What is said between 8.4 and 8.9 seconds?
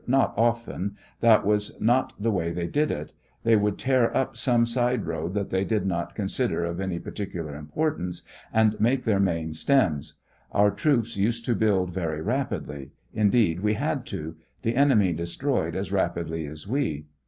and